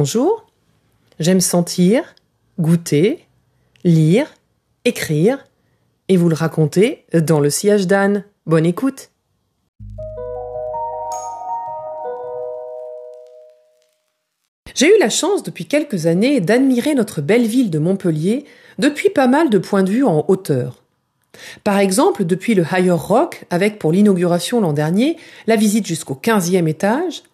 [0.00, 0.46] Bonjour,
[1.18, 2.14] j'aime sentir,
[2.60, 3.26] goûter,
[3.82, 4.32] lire,
[4.84, 5.44] écrire
[6.06, 8.22] et vous le raconter dans le sillage d'Anne.
[8.46, 9.10] Bonne écoute.
[14.76, 18.44] J'ai eu la chance depuis quelques années d'admirer notre belle ville de Montpellier
[18.78, 20.84] depuis pas mal de points de vue en hauteur.
[21.64, 25.16] Par exemple, depuis le Higher Rock, avec pour l'inauguration l'an dernier
[25.48, 27.24] la visite jusqu'au 15e étage,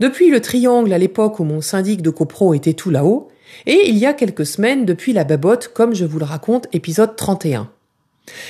[0.00, 3.28] depuis le triangle à l'époque où mon syndic de copro était tout là-haut,
[3.66, 7.16] et il y a quelques semaines depuis la babotte comme je vous le raconte épisode
[7.16, 7.70] 31.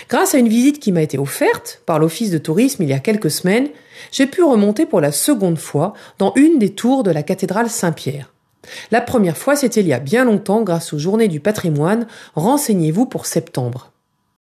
[0.08, 2.98] Grâce à une visite qui m'a été offerte par l'office de tourisme il y a
[2.98, 3.68] quelques semaines,
[4.10, 8.32] j'ai pu remonter pour la seconde fois dans une des tours de la cathédrale Saint-Pierre.
[8.90, 13.06] La première fois, c'était il y a bien longtemps grâce aux journées du patrimoine, renseignez-vous
[13.06, 13.91] pour septembre.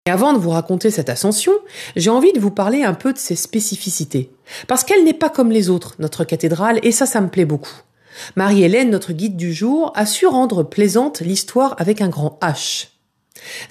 [0.08, 1.52] Et avant de vous raconter cette ascension,
[1.96, 4.30] j'ai envie de vous parler un peu de ses spécificités.
[4.68, 7.82] Parce qu'elle n'est pas comme les autres, notre cathédrale, et ça, ça me plaît beaucoup.
[8.36, 12.90] Marie-Hélène, notre guide du jour, a su rendre plaisante l'histoire avec un grand H.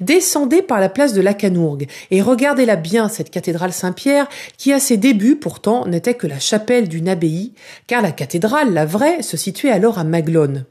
[0.00, 4.80] Descendez par la place de la Canourgue et regardez-la bien, cette cathédrale Saint-Pierre, qui à
[4.80, 7.52] ses débuts pourtant n'était que la chapelle d'une abbaye,
[7.86, 10.64] car la cathédrale, la vraie, se situait alors à Maglone.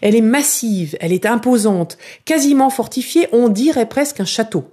[0.00, 4.70] Elle est massive, elle est imposante, quasiment fortifiée, on dirait presque un château.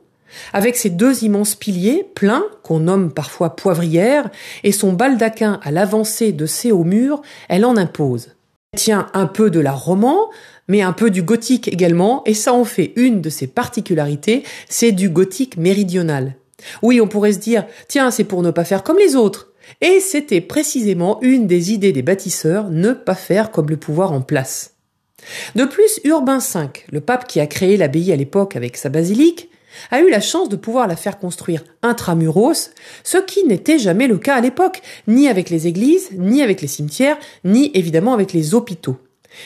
[0.54, 4.30] Avec ses deux immenses piliers, pleins, qu'on nomme parfois poivrières,
[4.64, 8.36] et son baldaquin à l'avancée de ses hauts murs, elle en impose.
[8.74, 10.30] Elle tient un peu de l'art roman,
[10.68, 14.92] mais un peu du gothique également, et ça en fait une de ses particularités, c'est
[14.92, 16.36] du gothique méridional.
[16.82, 19.52] Oui, on pourrait se dire, tiens, c'est pour ne pas faire comme les autres.
[19.82, 24.22] Et c'était précisément une des idées des bâtisseurs, ne pas faire comme le pouvoir en
[24.22, 24.76] place.
[25.56, 29.49] De plus, Urbain V, le pape qui a créé l'abbaye à l'époque avec sa basilique,
[29.92, 32.72] a eu la chance de pouvoir la faire construire intramuros,
[33.04, 36.68] ce qui n'était jamais le cas à l'époque, ni avec les églises, ni avec les
[36.68, 38.98] cimetières, ni évidemment avec les hôpitaux.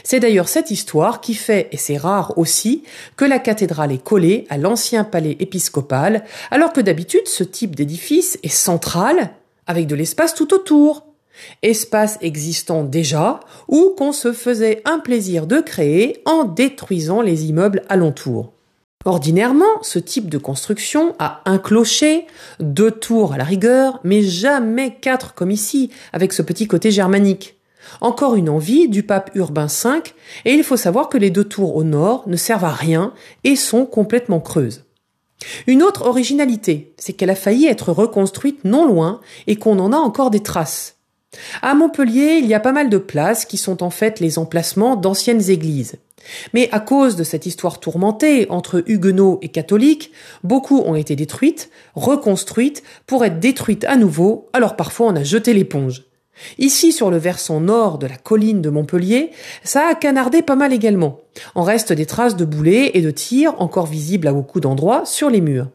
[0.04, 2.84] C'est d'ailleurs cette histoire qui fait, et c'est rare aussi,
[3.16, 8.40] que la cathédrale est collée à l'ancien palais épiscopal, alors que d'habitude ce type d'édifice
[8.44, 9.32] est central,
[9.68, 11.06] avec de l'espace tout autour.
[11.64, 17.84] Espace existant déjà, ou qu'on se faisait un plaisir de créer en détruisant les immeubles
[17.90, 18.54] alentours.
[19.06, 22.26] Ordinairement, ce type de construction a un clocher,
[22.60, 27.58] deux tours à la rigueur, mais jamais quatre comme ici, avec ce petit côté germanique.
[28.00, 29.90] Encore une envie du pape Urbain V,
[30.46, 33.58] et il faut savoir que les deux tours au nord ne servent à rien et
[33.58, 34.86] sont complètement creuses.
[35.68, 39.98] Une autre originalité, c'est qu'elle a failli être reconstruite non loin et qu'on en a
[39.98, 40.96] encore des traces.
[41.62, 44.96] À Montpellier, il y a pas mal de places qui sont en fait les emplacements
[44.96, 45.98] d'anciennes églises.
[46.54, 50.12] Mais à cause de cette histoire tourmentée entre huguenots et catholiques,
[50.44, 55.54] beaucoup ont été détruites, reconstruites, pour être détruites à nouveau, alors parfois on a jeté
[55.54, 56.04] l'éponge.
[56.58, 59.32] Ici, sur le versant nord de la colline de Montpellier,
[59.64, 61.20] ça a canardé pas mal également.
[61.56, 65.30] En reste des traces de boulets et de tirs encore visibles à beaucoup d'endroits sur
[65.30, 65.68] les murs.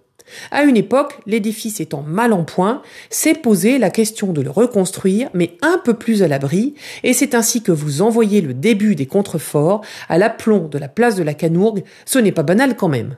[0.50, 5.30] À une époque, l'édifice étant mal en point, s'est posé la question de le reconstruire,
[5.34, 9.06] mais un peu plus à l'abri, et c'est ainsi que vous envoyez le début des
[9.06, 13.16] contreforts à l'aplomb de la place de la Canourgue, ce n'est pas banal quand même.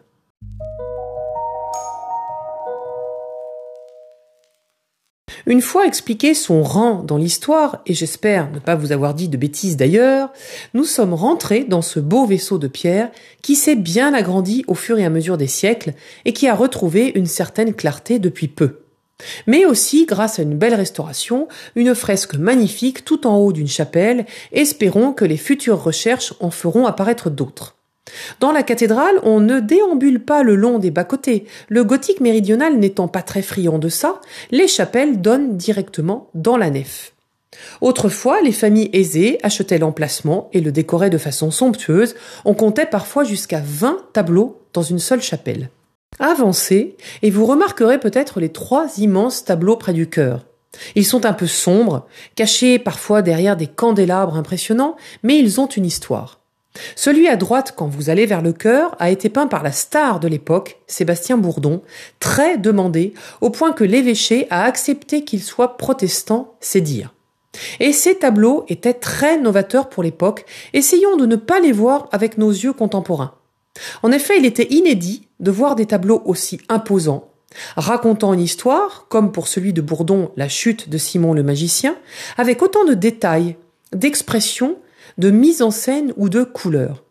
[5.50, 9.36] Une fois expliqué son rang dans l'histoire, et j'espère ne pas vous avoir dit de
[9.36, 10.30] bêtises d'ailleurs,
[10.74, 13.10] nous sommes rentrés dans ce beau vaisseau de pierre
[13.42, 15.94] qui s'est bien agrandi au fur et à mesure des siècles
[16.24, 18.82] et qui a retrouvé une certaine clarté depuis peu.
[19.48, 24.26] Mais aussi, grâce à une belle restauration, une fresque magnifique tout en haut d'une chapelle,
[24.52, 27.79] espérons que les futures recherches en feront apparaître d'autres.
[28.40, 31.46] Dans la cathédrale, on ne déambule pas le long des bas-côtés.
[31.68, 36.70] Le gothique méridional n'étant pas très friand de ça, les chapelles donnent directement dans la
[36.70, 37.12] nef.
[37.80, 42.14] Autrefois, les familles aisées achetaient l'emplacement et le décoraient de façon somptueuse.
[42.44, 45.70] On comptait parfois jusqu'à 20 tableaux dans une seule chapelle.
[46.18, 50.46] Avancez et vous remarquerez peut-être les trois immenses tableaux près du chœur.
[50.94, 52.06] Ils sont un peu sombres,
[52.36, 56.39] cachés parfois derrière des candélabres impressionnants, mais ils ont une histoire.
[56.94, 60.20] Celui à droite, quand vous allez vers le chœur, a été peint par la star
[60.20, 61.82] de l'époque, Sébastien Bourdon,
[62.20, 67.12] très demandé, au point que l'évêché a accepté qu'il soit protestant, c'est dire.
[67.80, 72.38] Et ces tableaux étaient très novateurs pour l'époque, essayons de ne pas les voir avec
[72.38, 73.34] nos yeux contemporains.
[74.02, 77.30] En effet, il était inédit de voir des tableaux aussi imposants,
[77.76, 81.96] racontant une histoire, comme pour celui de Bourdon, la chute de Simon le magicien,
[82.36, 83.56] avec autant de détails,
[83.92, 84.76] d'expressions
[85.18, 87.04] de mise en scène ou de couleur.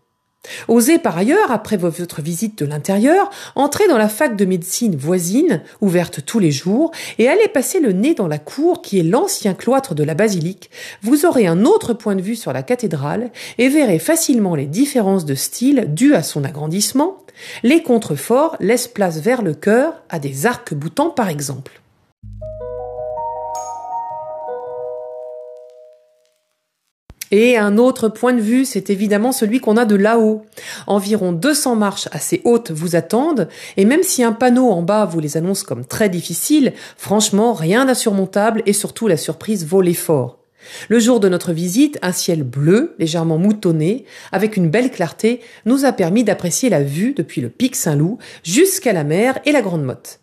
[0.68, 5.62] Osez par ailleurs, après votre visite de l'intérieur, entrer dans la fac de médecine voisine,
[5.82, 9.54] ouverte tous les jours, et aller passer le nez dans la cour qui est l'ancien
[9.54, 10.70] cloître de la basilique.
[11.02, 15.26] Vous aurez un autre point de vue sur la cathédrale et verrez facilement les différences
[15.26, 17.18] de style dues à son agrandissement.
[17.64, 21.82] Les contreforts laissent place vers le chœur à des arcs-boutants par exemple.
[27.32, 30.46] Et un autre point de vue, c'est évidemment celui qu'on a de là-haut.
[30.88, 33.48] Environ 200 marches assez hautes vous attendent,
[33.78, 37.86] et même si un panneau en bas vous les annonce comme très difficiles, franchement, rien
[37.86, 40.40] d'insurmontable et surtout la surprise vaut l'effort.
[40.90, 45.86] Le jour de notre visite, un ciel bleu, légèrement moutonné, avec une belle clarté, nous
[45.86, 49.84] a permis d'apprécier la vue depuis le pic Saint-Loup jusqu'à la mer et la Grande
[49.84, 50.20] Motte.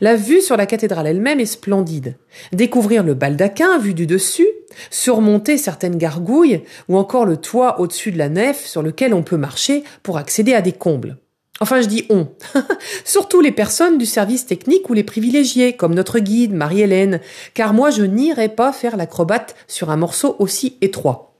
[0.00, 2.16] La vue sur la cathédrale elle-même est splendide.
[2.52, 4.48] Découvrir le baldaquin vu du dessus,
[4.90, 9.36] surmonter certaines gargouilles ou encore le toit au-dessus de la nef sur lequel on peut
[9.36, 11.16] marcher pour accéder à des combles.
[11.60, 12.28] Enfin, je dis on.
[13.04, 17.20] Surtout les personnes du service technique ou les privilégiés, comme notre guide, Marie-Hélène,
[17.54, 21.31] car moi je n'irai pas faire l'acrobate sur un morceau aussi étroit.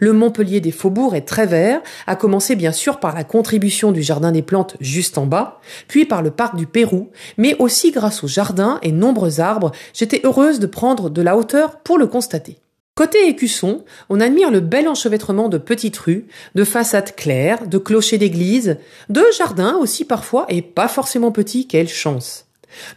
[0.00, 4.02] Le Montpellier des Faubourgs est très vert, à commencer bien sûr par la contribution du
[4.02, 8.24] Jardin des Plantes juste en bas, puis par le Parc du Pérou, mais aussi grâce
[8.24, 12.58] aux jardins et nombreux arbres, j'étais heureuse de prendre de la hauteur pour le constater.
[12.94, 18.18] Côté écusson, on admire le bel enchevêtrement de petites rues, de façades claires, de clochers
[18.18, 18.76] d'église,
[19.08, 22.46] de jardins aussi parfois et pas forcément petits, quelle chance.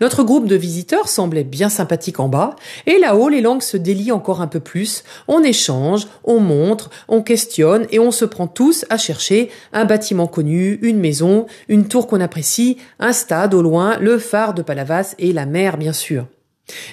[0.01, 2.55] Notre groupe de visiteurs semblait bien sympathique en bas,
[2.85, 7.21] et là-haut les langues se délient encore un peu plus, on échange, on montre, on
[7.21, 12.07] questionne, et on se prend tous à chercher un bâtiment connu, une maison, une tour
[12.07, 16.25] qu'on apprécie, un stade au loin, le phare de Palavas et la mer bien sûr.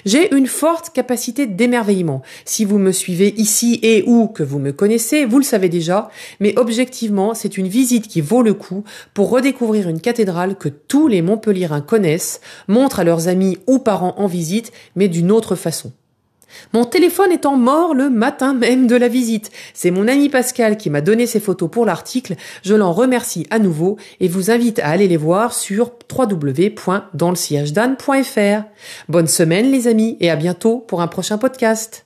[0.05, 2.21] J'ai une forte capacité d'émerveillement.
[2.45, 6.09] Si vous me suivez ici et ou que vous me connaissez, vous le savez déjà,
[6.39, 8.83] mais objectivement, c'est une visite qui vaut le coup
[9.13, 14.15] pour redécouvrir une cathédrale que tous les Montpelliérains connaissent, montrent à leurs amis ou parents
[14.17, 15.91] en visite, mais d'une autre façon.
[16.73, 19.51] Mon téléphone étant mort le matin même de la visite.
[19.73, 22.35] C'est mon ami Pascal qui m'a donné ces photos pour l'article.
[22.63, 28.63] Je l'en remercie à nouveau et vous invite à aller les voir sur www.danslesiègedanne.fr.
[29.09, 32.02] Bonne semaine les amis et à bientôt pour un prochain podcast.